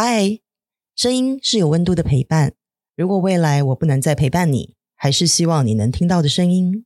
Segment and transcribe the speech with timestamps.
[0.00, 0.38] 嗨，
[0.94, 2.52] 声音是有温度的陪伴。
[2.94, 6.84] 如果未来我不能再陪伴你，还是希望你能听到的声音。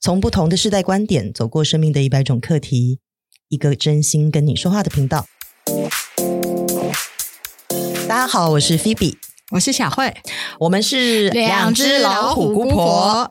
[0.00, 3.00] 从不同的世代观点，走过生命的一百种课题，
[3.48, 5.26] 一个真心跟你说话的频道。
[8.08, 9.18] 大家好，我是菲比，
[9.50, 10.16] 我是小慧，
[10.60, 13.30] 我们是两只老虎姑婆。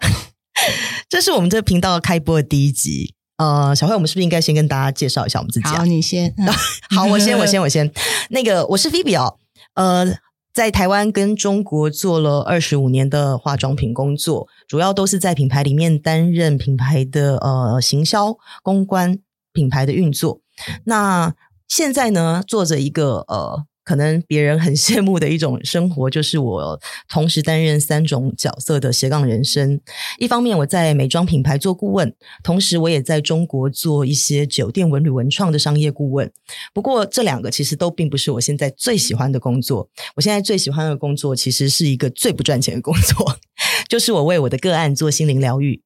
[1.10, 3.16] 这是我们这个频道开播的第一集。
[3.38, 5.68] 呃，小慧，我们是不是应该先跟大家介绍一下我们自己？
[5.68, 6.34] 好，你先。
[6.38, 6.48] 嗯、
[6.96, 7.92] 好，我先，我先，我先。
[8.30, 9.38] 那个，我是菲比哦。
[9.76, 10.18] 呃，
[10.54, 19.20] 在台湾跟中国做了二十五年的化妆品工作，主要都是在品牌里面担任品牌的呃行销、公关、
[19.54, 20.42] 品牌的运作。
[20.86, 21.34] 那
[21.68, 23.66] 现在呢，做着一个呃。
[23.88, 29.80] 可能别人很羡慕的一种生活，就是我同时担任三种角色的斜杠人生。
[30.18, 36.30] 一方面我在美妆品牌做顾问，同时我也在中国做一些酒店文旅文创的商业顾问。
[36.74, 39.90] 不过这两个其实都并不是我现在最喜欢的工作。
[40.18, 43.38] 我现在最喜欢的工作其实是一个最不赚钱的工作，
[43.88, 45.82] 就是我为我的个案做心灵疗愈。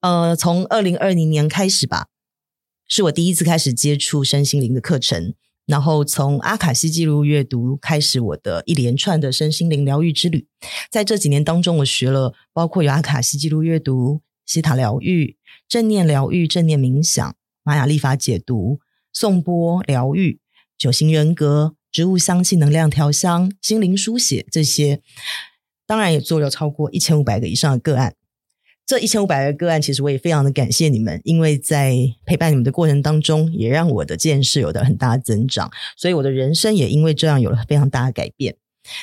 [0.00, 2.06] 呃，从二零二零年开始吧，
[2.88, 5.34] 是我第一次开始接触身心灵的课程。
[5.70, 10.48] 然后从阿卡西记录阅读开始，我的一连串的身心灵疗愈之旅。
[10.90, 15.36] 在这几年当中，我学了包括有阿卡西记录阅读、西塔疗愈、
[15.68, 18.80] 正念疗愈、正念冥想、玛雅历法解读、
[19.12, 20.40] 颂钵疗愈、
[20.76, 25.00] 九型人格、植物香气能量调香、心灵书写这些。
[25.86, 28.16] 当然，也做了超过一千五百个以上的个案。
[28.90, 31.94] 这一千五百个个案，其实我也非常的感谢你们，因为在
[32.26, 38.56] 陪伴你们的过程当中，也让我的见识有了很大的增长，所以我的人生也因为这样有了非常大的改变。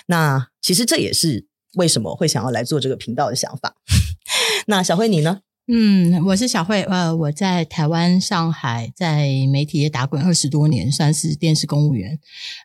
[0.07, 3.77] 那其实这也是为什么会想要来做这个频道的想法。
[4.67, 5.39] 那小慧你呢？
[5.69, 12.17] 嗯，我是小慧，呃，我在台湾、上海，在媒体业打滚二十多年，算是电视公务员。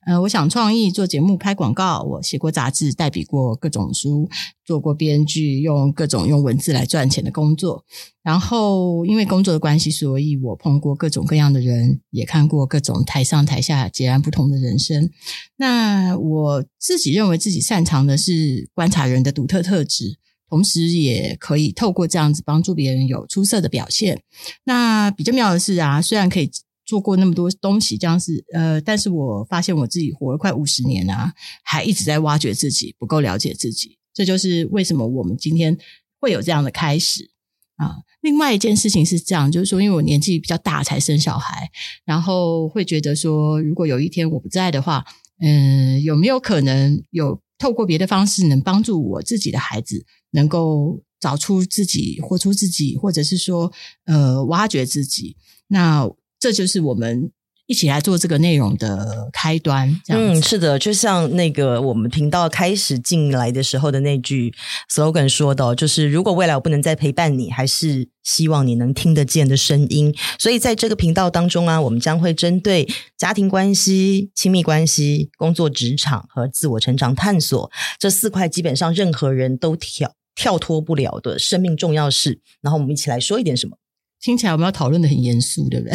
[0.06, 4.28] 呃，我想创意做节目、拍广告，我写过杂志，代笔过各种书，
[4.64, 7.84] 做过编剧，用各种用文字来赚钱的工作。
[8.22, 15.10] 然后因为工作的关系，所以我碰过各种各样的人，也看过各种台上台下截然不同的人生。
[15.56, 20.18] 那我自己认为自己擅长的是观察人的独特特质。
[20.52, 24.20] 同时也可以透过这样子帮助别人有出色的表现。
[24.64, 26.50] 那比较妙的是啊，虽然可以
[26.84, 31.32] 做过那么多东西，这样子呃，但是我发现我自己活了快五十年啊，
[31.62, 33.96] 还一直在挖掘自己，不够了解自己。
[34.12, 35.78] 这就是为什么我们今天
[36.20, 37.30] 会有这样的开始
[37.76, 38.02] 啊。
[38.20, 41.70] 另外一件事情是这样，就是说，因为我年纪比较大才生小孩，
[42.04, 45.02] 然后会觉得说，如果有一天我不在的话，
[45.40, 50.04] 嗯、有没有可能有透过别的方式能帮助我自己的孩子？
[50.32, 53.72] 能够找出自己，活出自己，或者是说，
[54.06, 55.36] 呃，挖掘自己，
[55.68, 57.30] 那这就是我们
[57.72, 59.88] 一起来做这个内容的开端。
[60.04, 64.52] 这样嗯，是的，就像那个我们频道开始进来的时候的那句
[64.92, 70.14] slogan 说的，就是如果未来我不能再陪伴你，还是希望你能听得见的声音。
[70.38, 80.12] 所以在这个频道当中啊，我们将会针对家庭关系、亲密关系、工作职场和自我成长探索这四块，基本上任何人都跳。
[80.34, 83.76] 跳脱不了的生命重要事，然后我们一起来说一点什么？
[84.18, 85.92] 听起来我们要讨论的很严肃，对不对？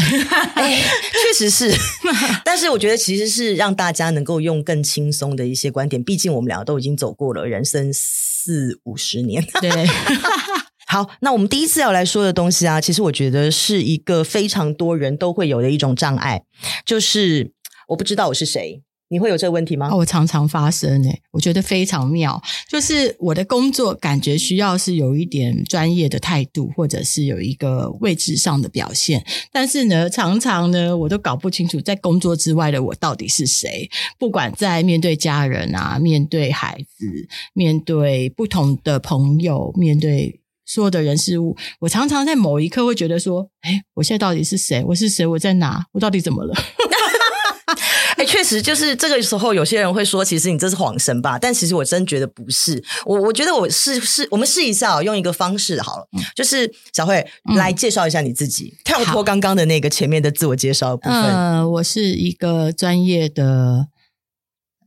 [0.54, 0.80] 哎，
[1.28, 1.78] 确实是，
[2.46, 6.02] 但是我觉得其实是让大家能够用更轻松的一些观点。
[6.02, 9.46] 毕竟我们两个都已经走过了人生四五十年。
[9.60, 9.70] 对，
[10.88, 16.44] 好，那我们第一次要来说的东西啊，其实我觉得是一个非常多人都会有的一种障碍，
[16.86, 17.52] 就是
[17.90, 18.82] 我不知道我是谁。
[19.10, 19.94] 你会有这个问题吗？
[19.96, 22.42] 我常常发生诶，我觉得非常妙。
[22.70, 29.26] 就是我的工作感觉需要是有一点专业的态度，或者是有一个位置上的表现。
[29.52, 33.90] 但是呢，常常呢，我都搞不清楚在工作之外的我到底是谁。
[34.20, 37.06] 不管在面对家人啊，面对孩子，
[37.54, 44.84] 面对不同的朋友，面对所有的人事物，我常常在某一刻会觉得说：“诶，我现在到底是谁？
[44.84, 45.26] 我是谁？
[45.26, 45.86] 我在哪？
[45.94, 46.54] 我到底怎么了？”
[48.18, 51.38] 哎，确实，就是这个时候，有些人会说，其实你这是谎神吧？
[51.38, 52.84] 但其实我真觉得不是。
[53.06, 61.22] 我我觉得我试试，我们试一下哦，用一个方式好了，嗯、就是小慧、嗯、来介绍一下你自己，跳脱刚刚的那个前面的自我介绍的部分。
[61.22, 63.88] 呃，我是一个专业的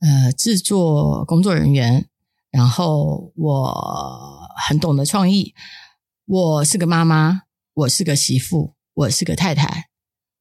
[0.01, 2.09] 呃制作工作人员，
[2.51, 5.55] 然后我很懂得创意，
[6.27, 7.43] 我是个妈妈，
[7.75, 9.85] 我是个媳妇，我是个太太，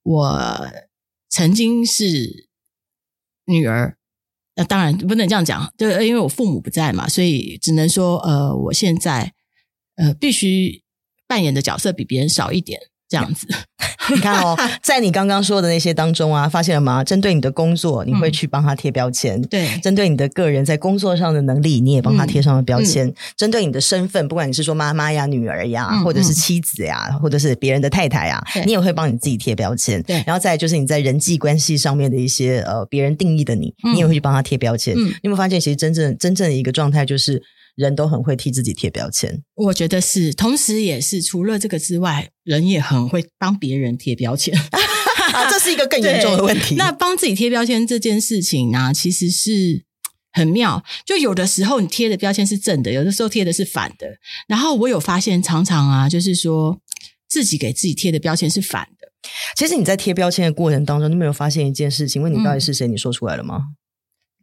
[0.02, 0.68] 我
[1.30, 2.49] 曾经是。
[3.50, 3.98] 女儿，
[4.56, 9.34] 那、当然不能这样讲，就因为我父母不在嘛，所以只能说，呃，我现在
[9.96, 10.84] 呃必须
[11.28, 12.80] 扮演的角色比别人少一点，
[13.10, 13.48] 这样子。
[14.14, 17.04] 你看哦，在你刚刚说的那些当中啊，发现了吗？
[17.04, 30.02] 针对你的工作，你会去帮他贴标签；嗯、对，针对你的个人在工作上的能力，你也帮他贴上了标签；嗯嗯、针对你的身份，不管你是说妈妈呀、女儿呀，嗯、或者是妻子呀，嗯、或者是别人的太太呀，你也会帮你自己贴标签。
[30.04, 34.96] 对，然后再来就是你在人际关系上面的一些呃别人定义的你，你也会去帮他贴标签。
[34.98, 37.44] 嗯、你有没有发现，其实真正真正的一个状态就是。
[37.80, 44.54] 人都很会替自己贴标签，我觉得是，同时也是除了这个之外，人也很会帮别人贴标签
[45.34, 46.76] 啊， 这是一个更严重的问题。
[46.76, 49.86] 那帮自己贴标签这件事情呢，其实是
[50.34, 50.84] 很妙。
[51.06, 54.06] 就有的时候你贴的标签是正的，有的时候贴的是反的。
[54.50, 56.78] 然后我有发现，常常啊，就是说
[57.30, 59.08] 自己给自己贴的标签是反的。
[59.56, 62.22] 其实你在贴标签的过程当中，你没有发现一件事情？
[62.22, 62.86] 问你到底是谁？
[62.90, 63.56] 你说出来了吗？
[63.56, 63.76] 嗯、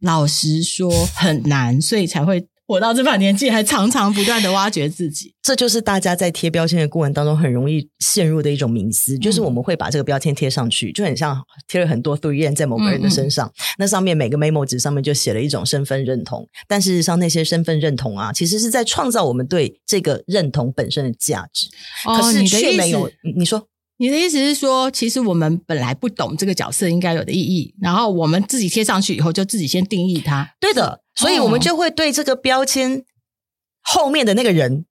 [0.01, 2.47] 老实说，很难，所以才会。
[2.67, 21.67] 我到这把年纪，还常常不断的挖掘自己，这就是大家在贴标签的过程当中很容易陷入的一种迷思，嗯、就是我们会把这个标签贴上去，就很像贴了很多 3M 在某个人的身上，嗯嗯，那上面每个 memo 纸上面就写了一种身份认同，但事实上那些身份认同啊，其实是在创造我们对这个认同本身的价值，
[22.05, 23.67] 哦、可是却没有，你说。
[23.99, 30.47] 你的意思是说，其实我们本来不懂这个角色应该有的意义，然后我们自己贴上去以后，就自己先定义它。
[30.59, 33.03] 对的，所以我们就会对这个标签
[33.81, 34.85] 后面的那个人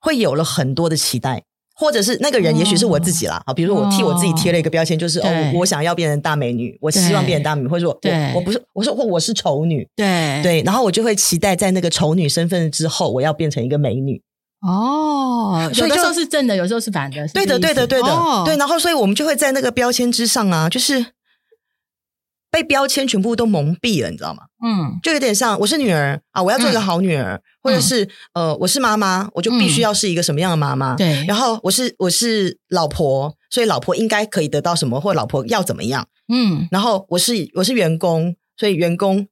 [0.00, 1.44] 会有了很多的期待，
[1.76, 3.42] 或者是那个人也许是我自己啦。
[3.46, 14.22] 好，比如说我替我自己贴了一个标签，就是哦，我想要变成大美女，我希望变成大美女，或者说我我不是，我说或我是丑女，对对，然后我就会期待在那个丑女身份之后，我要变成一个美女。
[14.66, 17.28] 哦， 有的时候是正的，有时候是反的。
[17.28, 18.56] 对的，对的，对的，哦、对。
[18.56, 21.06] 然后，所以我们就会在那个标签之上啊，就是
[22.50, 24.44] 被标签全部都蒙蔽了，你知道吗？
[24.64, 30.94] 嗯，就有点像我是女儿啊，我要做一个好女儿，嗯、或者是呃，我是妈妈，我就必须要是一个什么样的妈妈？
[30.96, 31.26] 对、嗯。
[31.26, 36.08] 然后我是我是老婆，所以老婆应该可以得到什么，或老婆要怎么样？
[36.32, 36.68] 嗯。
[36.70, 39.28] 然后我是我是员工，所以员工。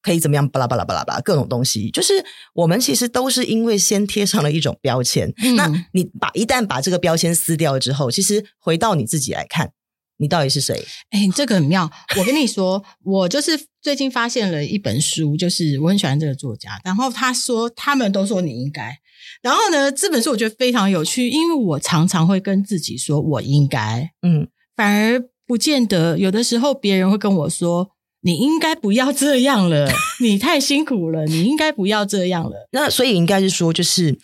[0.00, 0.48] 可以怎么样？
[0.48, 2.24] 巴拉巴拉巴拉巴拉，各种东西，就是
[2.54, 5.34] 我们其实都是因为先贴上了一种标签。
[5.42, 9.72] 嗯、那你把一旦把这个标签撕掉了之后，其实回到你自己来看，
[10.18, 10.74] 你到底是谁？
[11.10, 11.90] 哎，这个很妙。
[12.18, 16.80] 我跟你说，我就是最近发现了一本书，就是我很喜欢这个作家。
[16.84, 18.98] 然后他说，他们都说你应该。
[19.42, 26.18] 然后呢，这本书我觉得非常有趣，因为我常常会跟自己说我应该，嗯，反而不见得。
[26.18, 27.92] 有的时候别人会跟我说。
[28.20, 29.88] 你应该不要这样了，
[30.20, 31.24] 你太辛苦了。
[31.26, 32.68] 你应该不要这样了。
[32.72, 34.18] 那所以应该是说，就是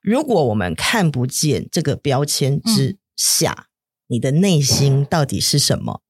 [0.00, 3.71] 如果我们看不见这个标签之下，嗯、
[4.12, 6.02] 你的内心到底是什么？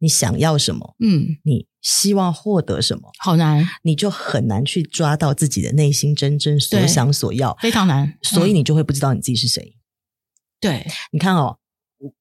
[0.00, 0.96] 你想要什么？
[0.98, 3.12] 嗯，你希望获得什么？
[3.20, 8.18] 好难，你就很难去抓到自己的内心真正所想所要，非常难。
[8.22, 9.76] 所以你就会不知道你自己是谁。
[10.60, 11.58] 对，你看哦。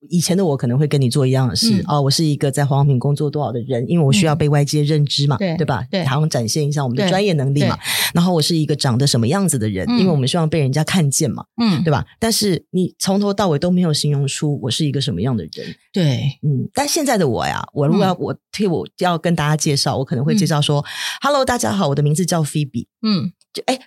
[0.09, 5.83] 以前的我可能会跟你做一样的事啊、嗯哦，我是一个在化妆品工作多少的人，因为我需要被外界认知嘛，嗯、对，吧？
[5.89, 7.77] 对，好像展现一下我们的专业能力嘛。
[8.13, 12.05] 然后我是一个长得什么样子的人，嗯、因为我们希望被人家看见嘛，嗯，对吧？
[12.19, 16.69] 但是你从头到尾都没有形容出我是一个什么样的人，对，嗯。
[16.73, 20.85] 但现在的我呀，我如果要、嗯、我替我要跟大家介绍，我可能会介绍说、嗯、
[21.21, 23.79] ：“Hello，大家好，我的名字叫 Phoebe。”嗯，就哎。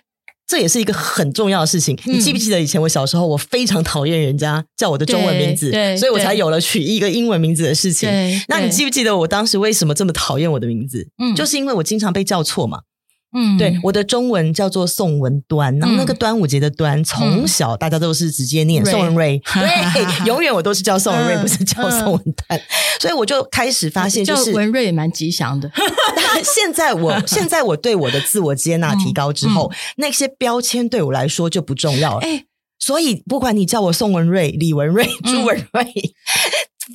[0.47, 1.93] 这也是一个很重要的事情。
[2.05, 8.09] 嗯、你记不记得以前我小时候，我非常讨厌人家叫我的中文名字，所以我才有了取一个英文名字的事情。
[8.47, 11.09] 那你记不记得我当时为什么这么讨厌我的名字？
[11.19, 12.79] 嗯，就是因为我经常被叫错嘛。
[13.33, 22.59] 嗯，对，我的中文叫做宋文端，然后那个端午节的端，从小大家都是直接念宋文瑞， 对，永远我都是叫宋文瑞，不是叫宋文端，
[23.01, 25.69] 所以我就开始发现，就是文瑞也蛮吉祥的。
[26.15, 32.19] 但现在我 现在我对我的自我接纳提高之后，那些标签对我来说就不重要了。
[32.21, 32.45] 哎，
[32.79, 35.93] 所以不管你叫我宋文瑞、李文瑞、朱文瑞。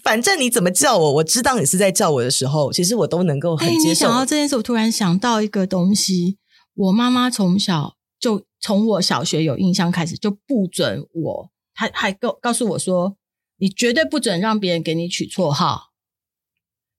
[0.02, 4.06] 反正你怎么叫我，我知道你是在叫我的时候，其实我都能够很接受。
[4.06, 6.38] 想到这件事，我突然想到一个东西。
[6.74, 13.18] 我妈妈从小就从我小学有印象开始，就不准我，还还告告诉我说，
[13.58, 15.90] 你绝对不准让别人给你取绰号。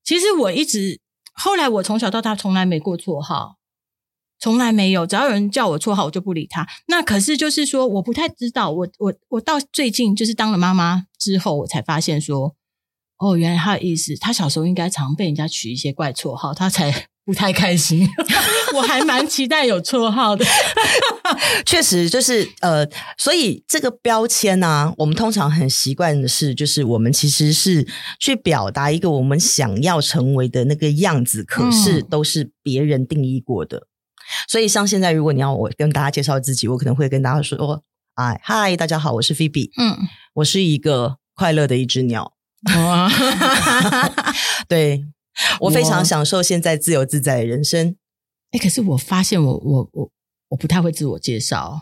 [0.03, 1.01] 其实我一直
[1.33, 3.57] 后来，我从小到大从来没过绰号，
[4.39, 5.07] 从来没有。
[5.07, 6.67] 只要有人叫我绰号，我就不理他。
[6.85, 8.69] 那可是就是说，我不太知道。
[8.69, 12.55] 我我我到最近就是当了妈妈之后，我才发现说。
[13.23, 18.05] 哦，原来他的意思，他小时候应该常被人家取一些怪绰号，他才不太开心。
[18.75, 20.45] 我还蛮期待有绰号的，
[21.65, 22.85] 确实就是呃，
[23.17, 27.87] 所以这个标签呢、啊，我们通常很习惯的是，就是我们其实是
[28.19, 33.77] 去表达一个我们想要成为的那个样子，可是都是别人定义过的。
[33.77, 33.87] 嗯、
[34.49, 37.83] 所以像现在，如果你要我跟大家介绍自己，我可能会跟大家说
[38.15, 39.97] ：“哎，嗨，大家好，我是 Phoebe，嗯，
[40.33, 42.33] 我是一个。”快乐的一只鸟。
[42.65, 43.09] 哇，
[44.67, 45.05] 对，
[45.59, 47.95] 我非常享受现在自由自在的人生。
[48.51, 50.11] 哎，可是我发现我我我
[50.49, 51.81] 我不太会自我介绍，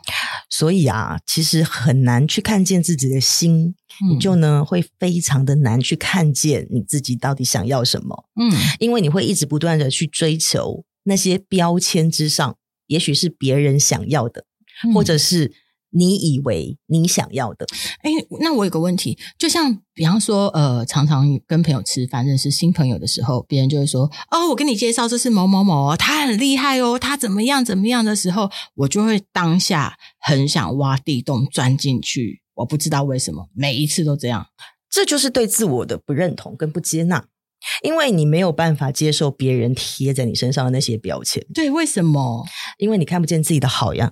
[0.49, 8.25] 所以啊，其实很难去看见自己的心，嗯、你就呢会非常的难去看见你自己到底想要什么。
[8.39, 12.57] 嗯，因为你会一直不断的去追求那些标签之上，
[12.87, 14.45] 也许是别人想要的，
[14.85, 15.53] 嗯、或者是。
[15.91, 17.65] 你以为你想要的？
[18.01, 32.41] 哎，那我有个问题，就像比方说，呃，常常跟朋友吃饭，认识新朋友的时候，别人就会说：“哦，我跟你介绍这是某某某，他很厉害哦，他怎么样怎么样的时候，我就会当下很想挖地洞钻进去。
[32.55, 34.47] 我不知道为什么，每一次都这样。
[34.89, 37.25] 这就是对自我的不认同跟不接纳，
[37.83, 41.45] 因为你没有办法接受别人贴在你身上的那些标签。
[41.53, 42.45] 对，为什么？
[42.77, 44.11] 因为你看不见自己的好呀。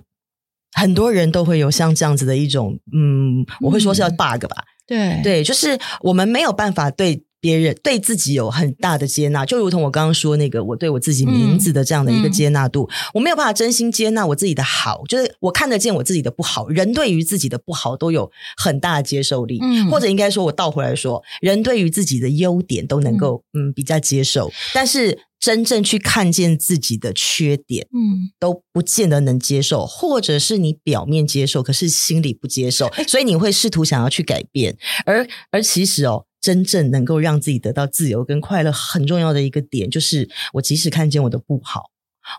[0.72, 5.22] 很多人都会有像这样子的一种，嗯，我会说是要 bug 吧，嗯、对。
[5.22, 25.18] 对，就是我们没有办法对别人对自己有很大的接纳，就如同我刚刚说那个，我对我自己名字的这样的一个接纳度，嗯嗯、我没有办法真心接纳我自己的好，就是我看得见我自己的不好，人对于自己的不好都有很大的接受力，嗯，或者应该说，我倒回来说，人对于自己的优点都能够嗯，嗯比较接受，但是。
[25.40, 34.76] 真正去看见自己的缺点，嗯，都不见得能接受，或者是你表面接受，可是心里不接受，所以你会试图想要去改变。
[35.06, 41.90] 而而其实哦，真正能够让自己得到自由跟快乐，很重要的一个点，就是我即使看见我的不好，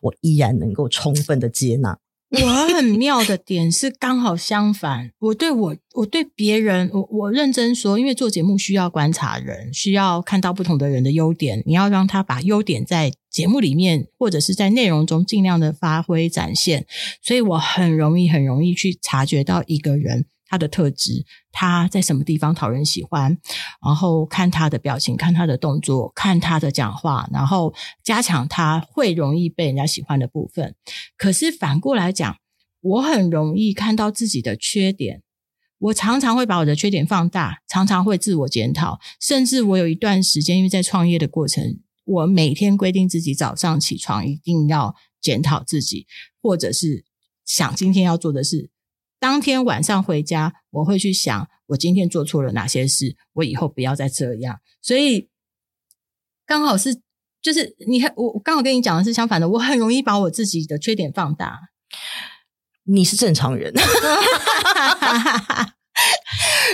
[0.02, 1.98] 我依然能够充分的接纳。
[2.34, 16.86] 我很妙的点是刚好相反， 我对我我对别人，我我认真说，因为做节目需要观察人，需要看到不同的人的优点，你要让他把优点在节目里面或者是在内容中尽量的发挥展现，
[17.22, 20.26] 所以我很容易很容易去察觉到一个人。
[20.52, 23.38] 他的特质，他在什么地方讨人喜欢，
[23.82, 30.76] 然后看他的表情，看他的动作，看他的讲话，然后加强他会容易被人家喜欢的部分。
[31.16, 32.36] 可是反过来讲，
[32.82, 35.24] 我很容易看到自己的缺点，
[35.80, 46.08] 我常常会把我的缺点放大，常常会自我检讨，甚至我有一段时间，因为在创业的过程，我每天规定自己早上起床一定要检讨自己，
[46.42, 47.06] 或者是
[47.46, 48.70] 想今天要做的事。
[49.22, 54.60] 当天晚上回家，我会去想我今天做错了哪些事，我以后不要再这样。
[54.82, 55.30] 所以
[56.44, 57.00] 刚好是，
[57.40, 61.60] 就是你，我刚好跟你讲的是相反的，我很容易把我自己的缺点放大。
[62.86, 63.72] 你是正常人。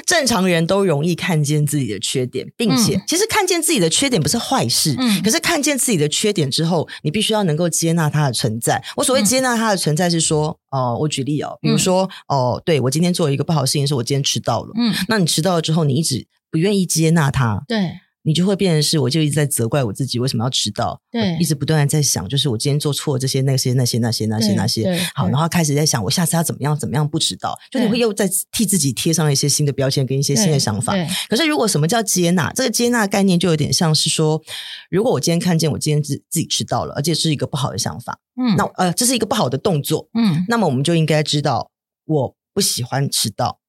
[0.07, 4.95] 正常人都容易看见自己的缺点，并且、嗯、其实看见自己的缺点不是坏事。
[4.97, 8.81] 嗯，可是看见自己的缺点之后，你必须要能够接纳它的存在。
[8.95, 14.71] 我所谓接纳它的存在是说，哦、嗯呃，我举例哦，比如说，哦、呃，对，我今天做了一个不好的事情，是我今天迟到了。
[14.77, 17.65] 嗯，那你迟到了之后，你一直不愿意接纳它。
[17.67, 17.99] 对。
[18.27, 30.93] 你就会变成是，我就一直在责怪我自己为什么要迟到，对，一直不断的在想，就是我今天做错了这些、那些、那些、那些、那些、那些，好，然后开始在想，我下次要怎么样、怎么样不迟到，就你会又在替自己贴上一些新的标签跟一些新的想法。
[31.29, 32.51] 可是，如果什么叫接纳？
[32.51, 34.41] 这个接纳概念就有点像是说，
[34.89, 41.71] 如果我今天看见我今天自自己迟到了，而且是一个不好的想法，嗯，那呃，这是一个不好的动作，嗯，那么我们就应该知道，
[42.03, 43.59] 我不喜欢迟到。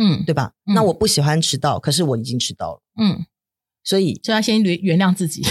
[0.00, 0.52] 嗯，对吧？
[0.66, 2.82] 嗯、那我不喜欢迟到，可是我已经迟到了。
[2.98, 3.26] 嗯。
[3.82, 5.42] 所以就要先原原谅自己，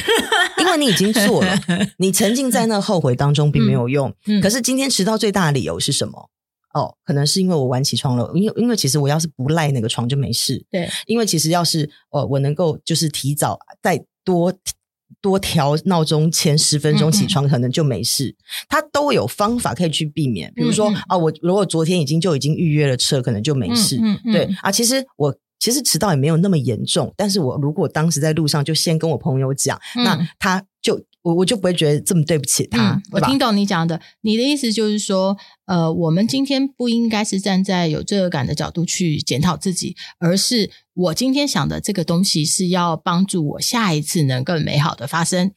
[0.60, 1.60] 因为你已经做了，
[1.98, 4.08] 你沉浸在那后悔当中并没有用。
[4.28, 6.30] 嗯嗯、可是今天迟到最大的理由是什么？
[6.76, 8.32] 哦，可能是因为我晚起床了。
[8.36, 10.64] 因为因为其实我要是不赖那个床就没事。
[10.70, 14.54] 对，因为其实要是哦，我能够就是提早再多
[15.22, 18.36] 多调闹钟前十分钟起床，可能就没事。
[18.68, 24.00] 他、嗯、都有方法可以去避免，比如说啊、我如果昨天已经就已经预约了车，可能就没事。
[24.32, 25.36] 对啊，其实我。
[25.62, 32.94] 其实迟到也没有那么严重，但是我如果当时在路上就先跟我朋友讲，嗯、那他就我我就不会觉得这么对不起他。
[32.94, 45.52] 嗯、我听懂你讲的，你的意思就是说，呃，我们今天不应该是站在有罪恶感的角度去检讨自己，而是我今天想的这个东西是要帮助我下一次能更美好的发生。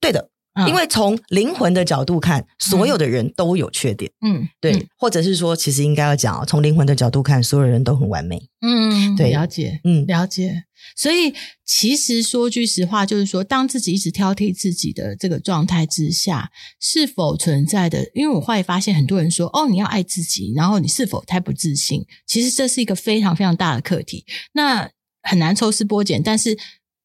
[0.00, 0.30] 对的。
[0.68, 4.10] 因为从灵魂的角度看，嗯、所有的人都有缺点。
[4.24, 8.40] 嗯，对，嗯、或者是说，其实应该要讲，从灵魂的角度看，所有人都很完美。
[8.60, 10.64] 嗯，对，了解，嗯，了解。
[10.96, 11.34] 所以，
[11.64, 18.10] 其实说句实话，就是说，当自己一直挑剔自己的这个状态之下，是否存在的？
[18.14, 22.06] 因为我后来发现，很多人说：“哦，你要爱自己。”然后你是否太不自信？
[22.26, 24.24] 其实这是一个非常非常大的课题。
[24.52, 24.88] 那
[25.22, 26.56] 很难抽丝剥茧，但是。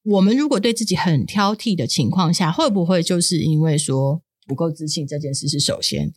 [0.04, 6.14] 我们如果对自己很挑剔的情况下，会不会就是因为说不够自信这件事是首先的。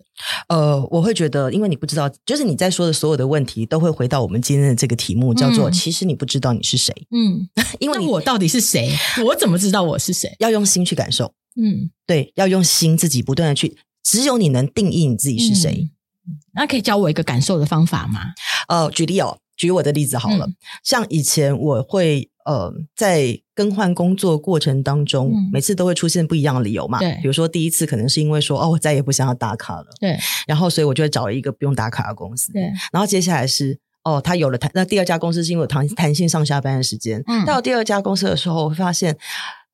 [0.47, 6.93] 呃，我会觉得，因为你不知道，就是你在说的所有的问题，都会回到我们今天的这个题目，叫做“其实你不知道你是谁”。
[7.11, 7.47] 嗯，
[7.79, 8.89] 因为我到底是谁？
[9.25, 10.33] 我怎么知道我是谁？
[10.39, 11.33] 要用心去感受。
[11.55, 15.91] 嗯，对，要用心自己不断的去，只有你能定义你自己是谁。
[16.25, 18.21] 嗯，那可以教我一个感受的方法吗？
[18.69, 19.37] 呃，举例哦。
[19.55, 26.99] 举我的例子好了，嗯、像以前我会呃在更换工作过程当中，嗯、每次都会出现不一样的理由嘛。
[26.99, 29.85] 对，比如说第一次可能是因为说哦，我再也不想要打卡了。
[29.99, 30.17] 对，
[30.47, 32.51] 然后所以我就会找一个不用打卡的公司。
[32.51, 37.23] 对，然后接下来是哦，他有了弹，那第二家公司是因为有弹弹性上下班的时间。
[37.27, 39.17] 嗯，到第二家公司的时候，我会发现。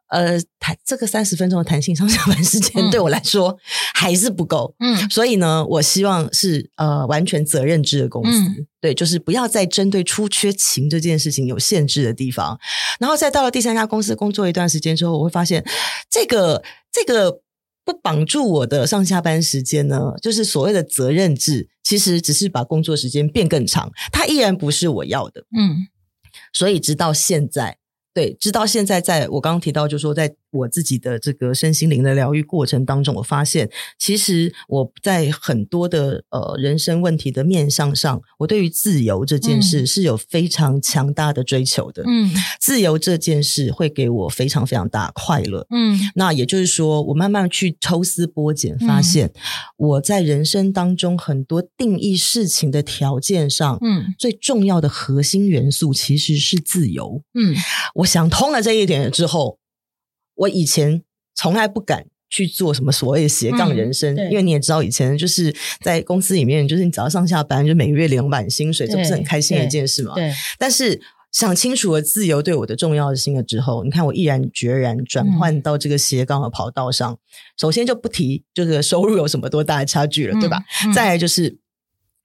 [0.09, 3.55] 呃，弹这个三十分钟的弹性上下班时间对我来说
[3.93, 12.59] 还是不够，嗯，所以呢，我希望是呃完全责任制的公司，嗯、对，就是不要再针对出缺勤这件事情有限制的地方。
[12.99, 15.63] 然后再到了第三家公司工作一段时间之后，我会发现
[16.09, 17.41] 这个这个
[17.85, 25.87] 不绑住我的上下班时间呢，就是所谓的责任制，其实只是把工作时间变更长，它依然不是我要的，嗯，
[26.51, 27.77] 所以直到现在。
[28.19, 42.03] 对，直到现在，在我刚刚提到，就是说，在我自己的这个身心灵的疗愈过程当中，我发现，其实我在很多的呃人生问题的面向上，我对于自由这件事是有非常强大的追求的。
[42.07, 45.67] 嗯，自由这件事会给我非常非常大快乐。
[45.69, 49.31] 嗯，那也就是说，我慢慢去抽丝剥茧，发现
[49.77, 57.21] 我在人生当中很多定义事情的条件上，嗯，最重要的核心元素其实是自由。
[57.35, 57.55] 嗯，
[57.95, 59.58] 我想通了这一点之后。
[60.39, 61.01] 我以前
[61.36, 70.13] 从来不敢去做什么所谓的斜杠人生，嗯、因为你也知道，以前就是在公司里面，就是你只要上下班，就每个月领满薪水，这不是很开心的一件事嘛？
[70.13, 70.31] 对。
[70.60, 77.12] 但是想清楚了自由对我的重要性了之后，你看我毅然决然转换到这个斜杠的跑道上。
[77.13, 77.17] 嗯、
[77.58, 80.60] 首先就不提就是收入有什么多大的差距了，嗯、对吧？
[80.86, 81.58] 嗯、再来就是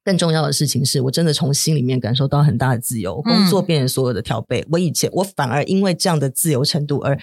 [0.04, 4.62] 更重要的事情是我真的从心里面感受到很大的自由，嗯、工作变成所有的调配。
[4.70, 7.18] 我以前我反而因为这样的自由程度而。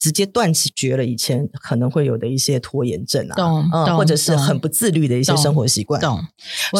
[0.00, 6.18] 直接断起绝了以前可能会有的一些拖延症啊，懂嗯，或者是很不自律的一些生活习惯，懂。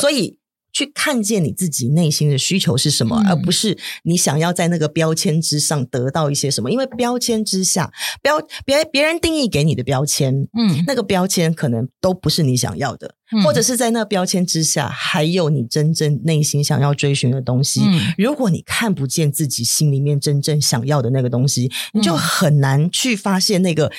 [0.01, 0.39] 所以
[0.73, 6.71] 去看见你自己内心的需求是什么，嗯、而不是你想要在那个标签之上得到一些什么。
[6.71, 7.93] 因为标签之下，
[8.23, 13.17] 标别别人定义给你的标签，嗯，那个标签可能都不是你想要的。
[13.45, 17.81] 或者是在那标签之下，还有你真正内心想要追寻的东西。
[17.85, 23.93] 嗯、如果你看不见自己心里面真正想要的那个东西，你就很难去发现那个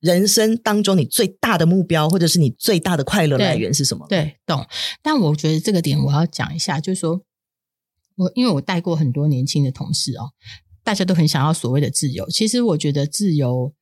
[0.00, 4.06] 人生当中你最大的目标，或者是你最大的快乐来源是什么。
[4.08, 4.66] 对，对，懂。
[5.02, 7.22] 但我觉得这个点我要讲一下，就是说
[8.16, 10.32] 我因为我带过很多年轻的同事哦，
[10.82, 12.28] 大家都很想要所谓的自由。
[12.28, 13.72] 其实我觉得自由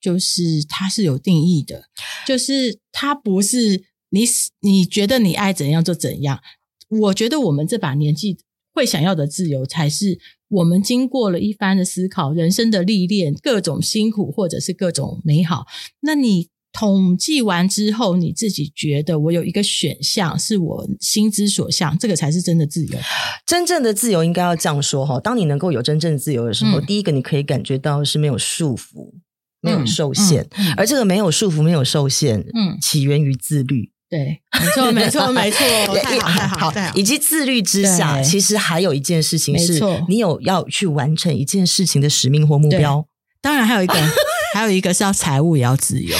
[0.00, 1.84] 就是它是有定义的，
[2.26, 3.90] 就是它不是。
[4.12, 4.24] 你
[4.60, 6.40] 你觉得你爱怎样就怎样？
[6.88, 8.38] 我觉得我们这把年纪
[8.74, 15.64] 会想要的自由，才是我们经过了一番的思考、人生的历练、各种辛苦或者是各种美好。
[16.00, 22.98] 那你统计完之后，你自己觉得我有一个选项是我心之所向，这个才是真的自由。
[23.46, 29.12] 真正的自由应该要这样说哈：当你能够有真正自由的时候，嗯、第一个你可以感觉到是没有束缚、
[29.60, 33.91] 没有受限，嗯嗯、而这个没有束缚、没有受限，嗯，起源于自律。
[34.12, 35.58] 对， 没错，没错， 没错，
[36.02, 36.94] 太好，太好，太好。
[36.94, 43.06] 以及自律之下，其实还有一件事情是，你有要去完成一件事情的使命或目标。
[43.40, 43.94] 当然，还有一个，
[44.52, 46.14] 还有一个是要财务也要自由。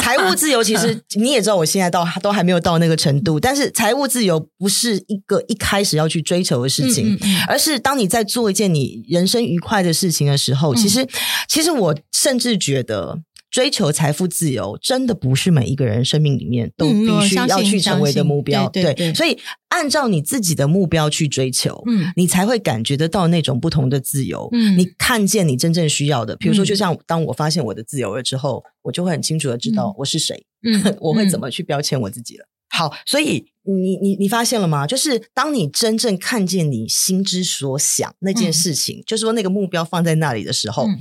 [0.00, 3.38] 财务自由，其实你也知道，我现在到都还没有到那个程度。
[3.38, 11.06] 但是，财务自由不是一个一开始要去追求的事情，而是当你在做一件你人生愉快的事情的时候，其实，
[11.46, 13.18] 其实我甚至觉得。
[13.58, 18.68] 追求财富自由，真的不是每一个人生命里面都必须要去成为的目标。
[18.68, 19.36] 对，对，对，所以
[19.70, 24.48] 按照你自己的目标去追求，嗯，你才会感觉得到那种不同的自由。
[24.52, 32.44] 嗯，你看见你真正需要的，比如说，就像当我发现我的自由了之后，嗯、我就会很清楚的知道我是谁，嗯， 我会怎么去标签我自己了。
[32.44, 34.86] 嗯、好，所以你你你发现了吗？
[34.86, 41.00] 就是当你真正看见你心之所想那件事情，嗯、就是说那个目标放在那里的时候，嗯、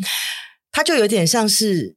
[0.71, 1.95] 它就有点像是。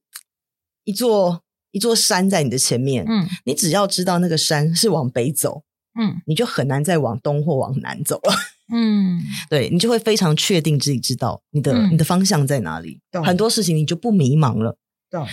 [0.91, 5.63] 一座一座山在你的前面，嗯，你只要知道那个山是往北走，
[5.97, 8.35] 嗯，你就很难再往东或往南走了，
[8.75, 14.77] 嗯，对，你就会非常确定自己知道你的、嗯、你的方向在哪里，很多事情你就不迷茫了，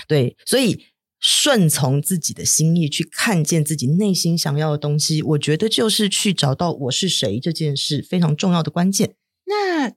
[0.07, 0.85] 对，所以
[1.19, 9.15] 顺从自己的心意去看见自己内心想要的东西，我觉得就是去找到我是谁这件事非常重要的关键。
[9.47, 9.89] 那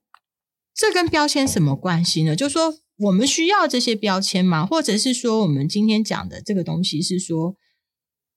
[0.75, 2.35] 这跟标签什么关系呢？
[2.35, 2.79] 就是说。
[3.01, 4.67] 我们需要这些标签吗？
[4.67, 7.57] 或者是说，我们今天讲的这个东西是说，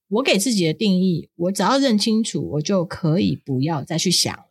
[0.08, 4.44] 我给自己的定义，我只要认清楚，我就可以不要再去想了。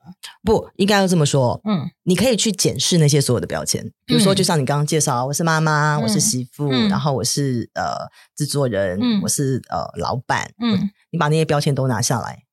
[0.42, 12.44] 不应该要这么说，嗯，你可以去检视那些所有的标签，比如说，就像你刚刚介绍，我是妈妈，我是媳妇，嗯、然后我是呃制作人，嗯、我是呃老板，嗯，你把那些标签都拿下来，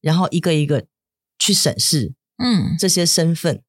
[0.00, 0.86] 然后一个一个
[1.38, 3.62] 去审视，嗯，这些身份，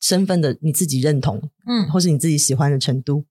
[0.00, 3.26] 身份的你自己认同，嗯，或是你自己喜欢的程度，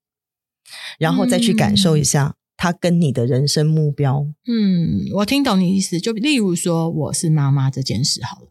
[0.99, 2.35] 然后再去感受一下。
[2.59, 5.99] 他跟你的人生目标，嗯，我听懂你意思。
[5.99, 8.47] 就例如说，我是妈妈这件事好了，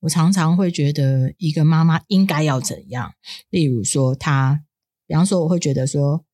[0.00, 3.12] 我常常会觉得一个妈妈应该要怎样。
[3.50, 4.62] 例如说，她，
[5.06, 6.24] 比方说，我会觉得说，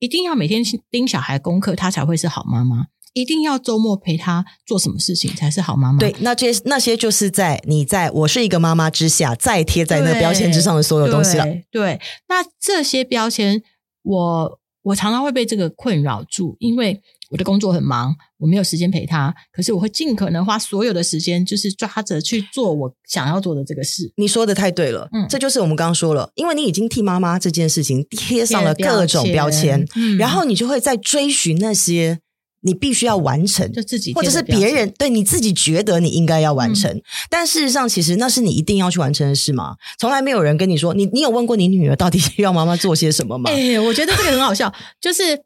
[0.00, 5.98] 一定要每天盯小孩功课，她才会是好妈妈；一定要周末陪他做什么事情才是好妈妈。
[5.98, 11.44] 对，那这些那些就是在你在我是一个妈妈之下，再贴在那个标签之上的所有东西了。
[11.44, 13.62] 对，对，那这些标签
[14.02, 14.60] 我。
[14.84, 17.00] 我常常会被这个困扰住，因为
[17.30, 19.34] 我的工作很忙，我没有时间陪他。
[19.50, 24.12] 可是我会尽可能花所有的时间，就是抓着去做我想要做的这个事。
[24.18, 32.18] 你说的太对了，嗯，这就是我们刚刚说了，因为你已经替妈妈这件事情贴上了各种标签，标签，嗯，然后你就会在追寻那些。
[32.64, 39.76] 你必须要完成，就自己或者是别人对你自己觉得你应该要完成，嗯、但事实上，其实那是你一定要去完成的事吗？
[39.98, 43.50] 从来没有人跟你说，你你有问过你女儿到底需 要妈妈做些什么吗？
[43.50, 45.44] 哎、欸，我觉得这个很好笑，就是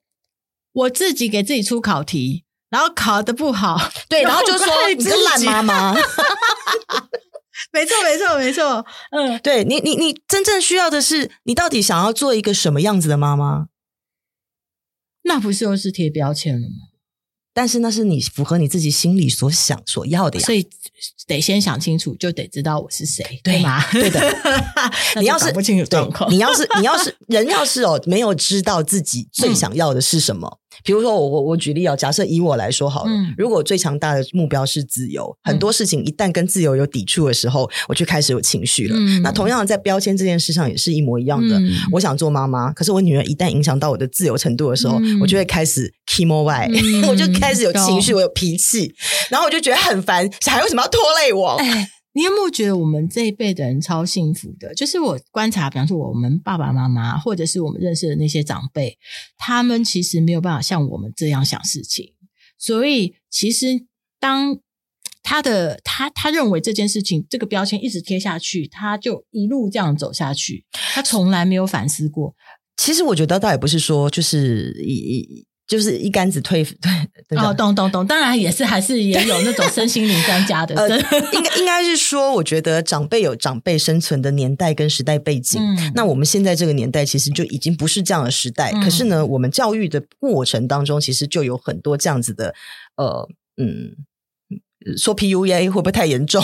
[0.72, 3.76] 我自己给自己出考题，然后考的不好，
[4.09, 5.94] 对，然后就说你是烂妈妈。
[7.72, 8.87] 没错，没错，没错。
[9.11, 13.66] 嗯，对你，你你真正需要的是，你到底想要做一个什么样子的妈妈？
[15.24, 16.88] 那不是又是贴标签了吗？
[17.59, 20.64] 但是那是你符合你自己心里所想所要的呀，所以
[21.27, 23.85] 得先想清楚，就得知道我是谁，对，对吗？
[23.90, 24.21] 对的。
[25.18, 38.96] 你要是不清楚状况，你要是你要是人要是哦没有知道自己最想要的是什么，嗯、比如说我我我举例啊，假设以我来说好了，嗯、如果最强大的目标是自由，嗯、很多事情一旦跟自由有抵触的时候，我就开始有情绪了。
[38.98, 41.58] 嗯、那同样的在标签这件事上也是一模一样的。
[41.58, 48.94] 嗯、我想做妈妈，可是我女儿一旦影响到我的自由程度的时候，嗯、我就会开始 kimo y、嗯、 我就开始有情绪，我有脾气，
[49.30, 51.56] 然后我就觉得很烦，小孩为什么要拖累我？
[51.56, 54.74] 哎你有没有觉得我们这一辈的人超幸福的？
[54.74, 58.98] 就是我观察，比方说我们爸爸妈妈，或者是我们认识的那些长辈，
[59.37, 62.14] 他们其实没有办法像我们这样想事情。
[62.59, 63.87] 所以，其实
[64.18, 64.59] 当
[65.22, 72.35] 他的他他认为这件事情这个标签一直贴下去，他就一路这样走下去，他从来没有反思过。
[72.76, 75.47] 其实我觉得倒也不是说就是一一。
[75.68, 76.90] 就是一竿子推对，
[77.28, 80.88] 对哦，懂懂懂，当然也是还是也有那种身心灵专家的，呃，
[81.33, 92.54] 应该应该是说，我觉得长辈有长辈生存的年代跟时代背景，嗯，那我们现在这个年代其实就已经不是这样的时代，嗯，可是呢，我们教育的过程当中，其实就有很多这样子的，
[92.96, 93.94] 呃，嗯。
[94.96, 96.40] 说 PUA 会不会太严重？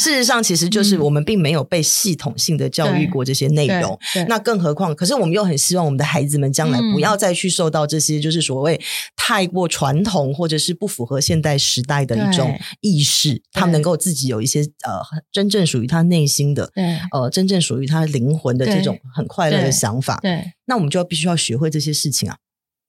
[0.00, 3.96] 事实上，其实就是我们并没有被系统性的教育过这些内容。
[4.26, 8.80] 那更何况，可是我们又很希望我们的孩子们将来不要再去受到这些，就是所谓
[9.16, 13.40] 太过传统或者是不符合现代时代的一种意识。
[13.52, 16.70] 他们能够自己有一些呃真正属于他内心的，
[17.12, 20.18] 呃真正属于他灵魂的这种很快乐的想法。
[20.22, 22.36] 对，那我们就要必须要学会这些事情啊，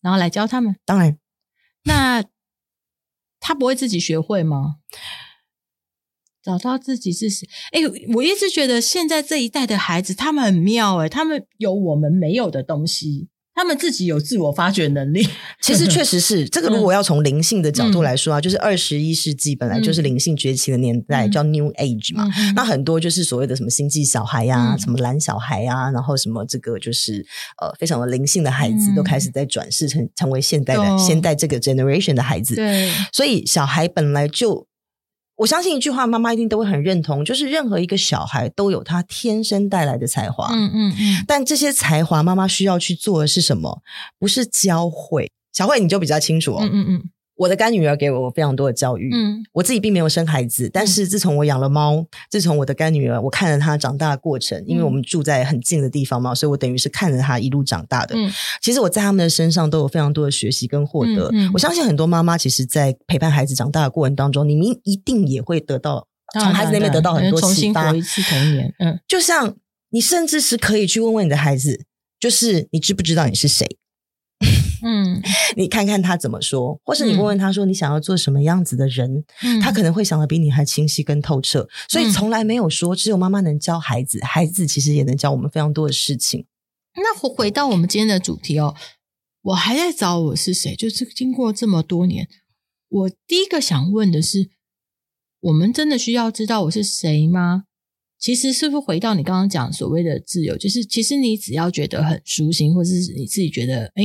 [0.01, 0.75] 然后来教他们。
[0.85, 1.17] 当然，
[1.83, 2.23] 那。
[3.39, 4.75] 他不会自己学会吗？
[6.41, 7.47] 找到自己是谁？
[7.71, 7.82] 哎，
[8.15, 13.30] 我一直觉得现在这一代的孩子他们很妙哎，他们有我们没有的东西。
[13.60, 15.28] 他们自己有自我发掘能力，
[15.60, 16.69] 其实确实是 这个。
[16.69, 22.24] 如果要从灵性的角度来说啊，嗯、就是二十一世纪本来就是灵性崛起的年代，嗯、叫 New Age 嘛。
[22.26, 27.26] 嗯、那很多就是所谓的什么星际小孩呀、什么蓝小孩呀、啊，然后什么这个就是
[27.62, 32.56] 呃非常的灵性的孩子，嗯、都开始在转世成成为现代的、哦、现代这个 generation 的孩子。
[32.56, 34.69] 对，所以小孩本来就。
[35.39, 40.49] 我相信一句话，妈妈一定都会很认同，就是任何一个小孩都有他天生带来的才华。
[40.52, 41.23] 嗯嗯嗯。
[41.25, 43.82] 但这些才华，妈妈需要去做的是什么？
[44.19, 45.32] 不是教会。
[45.54, 46.60] 小慧，你就比较清楚哦。
[46.62, 47.10] 嗯嗯嗯。
[47.39, 58.13] 我的干女儿给我非常多的教育，嗯，我自己并没有生孩子，但是自从我养了猫，自从我的干女儿，我看着她长大的过程，因为我们住在很近的地方嘛，所以我等于是看着她一路长大的。
[58.17, 58.30] 嗯，
[58.62, 61.30] 其实我在他们的身上都有非常多的学习跟获得。
[61.32, 67.95] 嗯，我相信很多妈妈其实，在陪伴孩子长大的过程当中，你们一定也会得到从孩子那边得到很多启发。
[67.95, 69.56] 一次童年，嗯，就像
[69.91, 71.86] 你甚至是可以去问问你的孩子，
[72.19, 73.65] 就是你知不知道你是谁？
[74.84, 75.22] 嗯，
[75.56, 81.68] 你看看他怎么说，或是你问问他说你想要做什么样子的人，嗯、他可能会想的比你还清晰跟透彻。
[81.88, 86.46] 所以从来没有说只有妈妈能教孩子，孩子其实也能教我们非常多的事情。
[86.96, 88.76] 那回回到我们今天的主题哦，
[89.42, 92.28] 我还在找我是谁，就是经过这么多年，
[92.89, 94.50] 我第一个想问的是，
[95.42, 97.63] 我们真的需要知道我是谁吗？
[98.20, 104.04] 其实是不是回到你刚刚讲所谓的自由，就是其实你只要觉得很舒心，或者是你自己觉得，哎，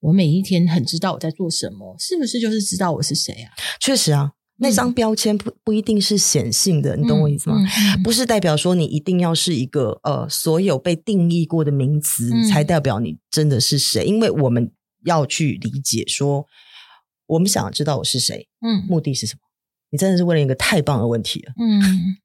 [0.00, 3.52] 我每一天很知道我在做什么，是不是就是知道我是谁啊？
[3.80, 4.32] 确实啊。
[4.60, 7.56] 那张标签不不一定是显性的，你懂我意思吗？
[7.58, 14.72] 嗯嗯嗯、不是代表说你一定要是一个呃所有被定义过的名词、嗯、才代表你真的是谁，因为我们
[15.04, 16.44] 要去理解说，
[17.26, 19.42] 我们想要知道我是谁，嗯，目的是什么？
[19.90, 22.16] 你真的是问了一个太棒的问题了，嗯，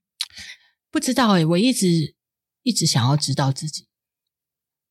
[0.90, 2.16] 不知道诶、欸，我一直
[2.64, 3.86] 一直想要知道自己。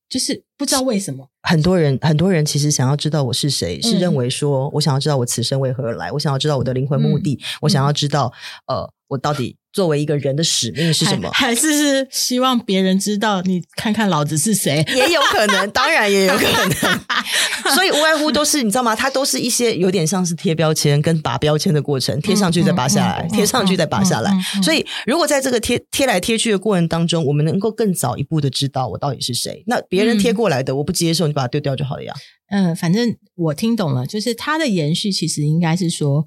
[0.09, 8.31] 就是不知道为什么，很多人很多人其实想要知道我是谁，嗯、是认为说我想要知道我此生为何而来，我想要知道我的灵魂目的，嗯、我想要知道
[8.67, 11.29] 呃，我到底作为一个人的使命是什么？
[11.33, 14.85] 还，是是希望别人知道你看看老子是谁？
[14.95, 16.99] 也有可能，当然也有可能。
[17.73, 18.95] 所以无外乎都是你知道吗？
[18.95, 24.31] 它都是一些有点像是贴标签跟拔标签的过程，贴上去再拔下来，贴上去再拔下来。
[24.61, 32.13] 所以如果在这个贴贴来贴去的过程当中，我们能够更早一步的知道我到底是谁，那别人贴过来的我不接受，你把它丢掉就好了呀。
[32.51, 36.25] 嗯，反正我听懂了，就是它的延续其实应该是说，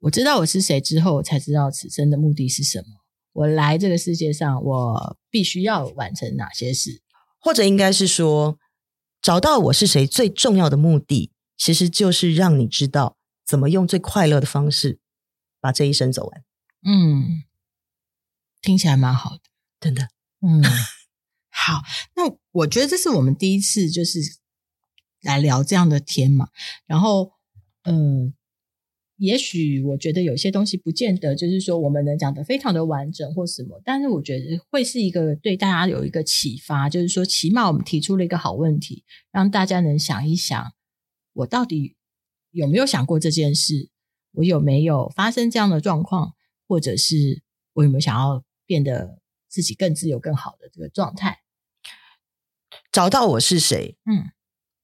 [0.00, 2.86] 我知道我是谁之后，我才知道此生的目的是什么。
[3.32, 7.02] 我来这个世界上，我必须要完成哪些事，
[7.38, 8.58] 或者应该是说。
[9.20, 15.00] 找到我是谁最重要的目的，其实就是让你知道怎么用最快乐的方式
[15.60, 16.44] 把这一生走完。
[16.84, 17.42] 嗯，
[18.62, 19.40] 听起来蛮好的，
[19.80, 20.08] 真的。
[20.40, 20.62] 嗯，
[21.50, 21.82] 好，
[22.14, 24.20] 那我觉得这是我们第一次就是
[25.20, 26.48] 来聊这样的天嘛。
[26.86, 27.32] 然后，
[27.82, 28.34] 嗯。
[29.18, 40.72] 也许我觉得有些东西不见得就是说我们能讲得非常的完整或什么，但是我觉得会是一个对大家有一个启发，就是说起码我们提出了一个好问题，让大家能想一想，
[41.32, 41.96] 我到底
[42.52, 43.90] 有没有想过这件事？
[44.32, 46.34] 我有没有发生这样的状况？
[46.68, 51.40] 或者是我有没有想要变得自己更自由、更好的这个状态？
[52.92, 54.30] 找到我是谁，嗯，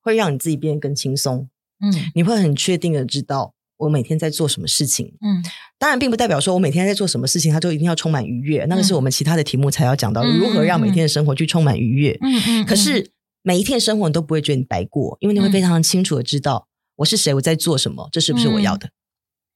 [0.00, 3.53] 会让你自己变得更轻松，嗯，你会很确定的知道。
[3.76, 5.14] 我每天在做什么事情？
[5.20, 5.42] 嗯，
[5.78, 8.64] 当然并不代表说我每天在做什么事情，它就一定要充满愉悦。
[8.64, 12.16] 嗯、那个是我们其他的题目才要讲到，嗯、如何让每天的生活去充满愉悦。
[12.22, 12.64] 嗯嗯。
[12.66, 13.10] 可是
[13.42, 18.90] 每一天生活你都不会觉得你白过，因为你会非常清楚的知道我是谁，我在做什么，这是不是我要的？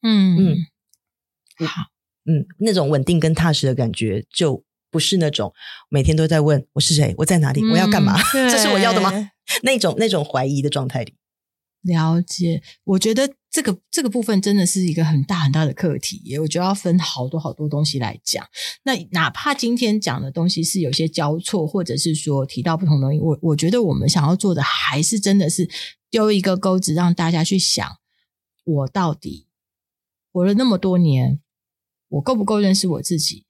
[0.02, 0.56] 嗯嗯。
[1.66, 1.82] 好，
[2.24, 5.52] 嗯，那种稳定跟踏实的感觉，就不是那种
[5.88, 8.16] 每天都在问我是谁，我在哪里，嗯、我要干嘛？
[8.32, 9.30] 这是我要的吗？
[9.62, 11.14] 那种那种怀疑的状态里。
[11.82, 18.46] 了解，我觉得这个这个部分真的是一个很大很大的课题，我觉得要分好多好多东西来讲。
[18.82, 25.68] 那哪怕今天讲的东西是有些交错，或者是说提到不同东西，我我觉得我们想要做的还是真的是
[26.10, 27.98] 丢一个钩子，让大家去想：
[28.64, 29.48] 我到底
[30.30, 31.40] 活了那么多年，
[32.08, 33.46] 我够不够认识我自己？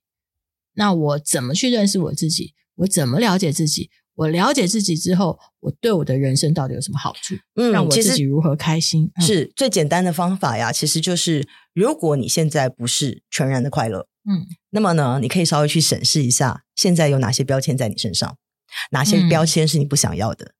[0.74, 2.54] 那我怎么去认识我自己？
[2.76, 3.90] 我怎么了解自己？
[4.18, 7.36] 我了解自己之后，我对我的人生到底有什么好处？
[7.54, 9.12] 嗯，让我自己如何开心？
[9.20, 10.72] 是、嗯、最简单的方法呀。
[10.72, 18.36] 其实就是，如果你现在不是全然的快乐，嗯，那么呢，你可以稍微去审视一下，现在有哪些标签在你身上，
[18.90, 20.52] 哪些标签是你不想要的？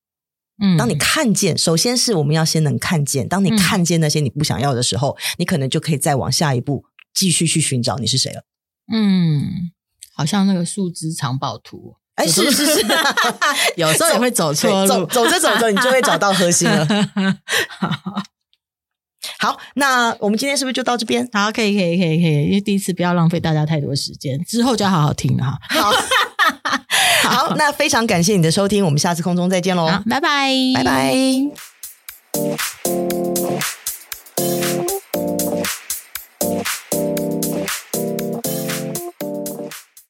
[0.63, 8.43] 嗯，当你看见，首先是我们要先能看见，当你看见那些你不想要的时候，嗯、你可能就可以再往下一步继续去寻找你是谁了。
[8.89, 9.71] 嗯，
[10.13, 11.97] 好像那个树枝藏宝图。
[12.19, 12.85] 哎，是是是，
[13.77, 16.85] 有时候也会走错路，走走着走着，你就会找到核心了。
[19.39, 21.25] 好，那我们今天是不是就到这边？
[21.31, 25.57] 好，可以，可以，可以，可以，因为第一次不要浪费大家太多时间，之后就要好好听了哈。
[25.69, 25.93] 好，
[27.47, 31.15] 好，那非常感谢你的收听，我们下次空中再见喽，拜拜，拜拜。